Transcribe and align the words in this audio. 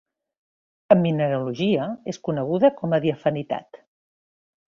En 0.95 0.99
mineralogia 1.01 1.85
és 2.13 2.19
coneguda 2.29 2.73
com 2.81 2.97
a 2.97 3.01
diafanitat. 3.05 3.81